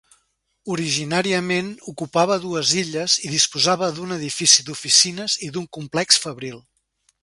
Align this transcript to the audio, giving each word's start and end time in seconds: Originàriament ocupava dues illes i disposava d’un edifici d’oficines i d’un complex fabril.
Originàriament 0.75 1.69
ocupava 1.91 2.39
dues 2.47 2.73
illes 2.85 3.19
i 3.27 3.31
disposava 3.37 3.93
d’un 4.01 4.19
edifici 4.19 4.69
d’oficines 4.71 5.41
i 5.49 5.55
d’un 5.57 5.73
complex 5.81 6.25
fabril. 6.27 6.63